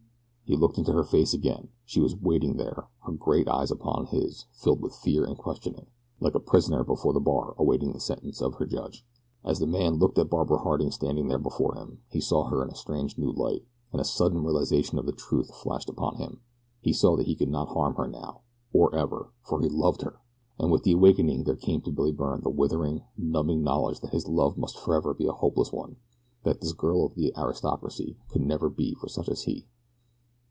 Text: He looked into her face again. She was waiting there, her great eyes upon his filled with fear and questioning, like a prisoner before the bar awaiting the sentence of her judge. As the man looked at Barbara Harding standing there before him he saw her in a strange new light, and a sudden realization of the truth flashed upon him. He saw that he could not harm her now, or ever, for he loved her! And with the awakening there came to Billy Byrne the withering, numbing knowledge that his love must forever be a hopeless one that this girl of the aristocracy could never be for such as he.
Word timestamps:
He 0.43 0.57
looked 0.57 0.77
into 0.77 0.91
her 0.91 1.05
face 1.05 1.33
again. 1.33 1.69
She 1.85 2.01
was 2.01 2.13
waiting 2.13 2.57
there, 2.57 2.89
her 3.05 3.13
great 3.13 3.47
eyes 3.47 3.71
upon 3.71 4.07
his 4.07 4.47
filled 4.51 4.81
with 4.81 4.93
fear 4.93 5.23
and 5.23 5.37
questioning, 5.37 5.85
like 6.19 6.35
a 6.35 6.41
prisoner 6.41 6.83
before 6.83 7.13
the 7.13 7.21
bar 7.21 7.55
awaiting 7.57 7.93
the 7.93 8.01
sentence 8.01 8.41
of 8.41 8.55
her 8.55 8.65
judge. 8.65 9.05
As 9.45 9.59
the 9.59 9.65
man 9.65 9.93
looked 9.93 10.19
at 10.19 10.29
Barbara 10.29 10.57
Harding 10.57 10.91
standing 10.91 11.29
there 11.29 11.39
before 11.39 11.75
him 11.75 12.01
he 12.09 12.19
saw 12.19 12.43
her 12.49 12.61
in 12.65 12.69
a 12.69 12.75
strange 12.75 13.17
new 13.17 13.31
light, 13.31 13.63
and 13.93 14.01
a 14.01 14.03
sudden 14.03 14.43
realization 14.43 14.99
of 14.99 15.05
the 15.05 15.13
truth 15.13 15.55
flashed 15.55 15.87
upon 15.89 16.15
him. 16.17 16.41
He 16.81 16.91
saw 16.91 17.15
that 17.15 17.27
he 17.27 17.35
could 17.37 17.47
not 17.47 17.69
harm 17.69 17.95
her 17.95 18.09
now, 18.09 18.41
or 18.73 18.93
ever, 18.93 19.31
for 19.43 19.61
he 19.61 19.69
loved 19.69 20.01
her! 20.01 20.19
And 20.59 20.69
with 20.69 20.83
the 20.83 20.91
awakening 20.91 21.45
there 21.45 21.55
came 21.55 21.79
to 21.83 21.93
Billy 21.93 22.11
Byrne 22.11 22.41
the 22.41 22.49
withering, 22.49 23.03
numbing 23.17 23.63
knowledge 23.63 24.01
that 24.01 24.11
his 24.11 24.27
love 24.27 24.57
must 24.57 24.77
forever 24.77 25.13
be 25.13 25.27
a 25.27 25.31
hopeless 25.31 25.71
one 25.71 25.95
that 26.43 26.59
this 26.59 26.73
girl 26.73 27.05
of 27.05 27.15
the 27.15 27.31
aristocracy 27.37 28.17
could 28.27 28.41
never 28.41 28.69
be 28.69 28.93
for 28.95 29.07
such 29.07 29.29
as 29.29 29.43
he. 29.43 29.65